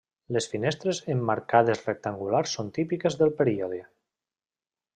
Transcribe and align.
Les 0.35 0.45
finestres 0.53 1.01
emmarcades 1.15 1.83
rectangulars 1.89 2.57
són 2.59 2.73
típiques 2.79 3.19
del 3.21 3.33
període. 3.43 3.81